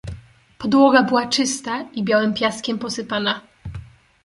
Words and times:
"Podłoga 0.57 1.03
była 1.03 1.27
czysta 1.27 1.81
i 1.93 2.03
białym 2.03 2.33
piaskiem 2.33 2.79
posypana." 2.79 3.41